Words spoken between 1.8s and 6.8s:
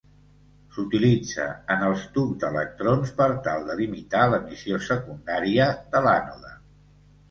els tubs d'electrons per tal de limitar l'emissió secundària de l'ànode.